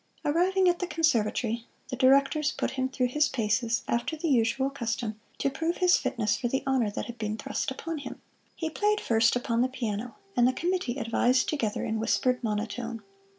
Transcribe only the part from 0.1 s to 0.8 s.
Arriving at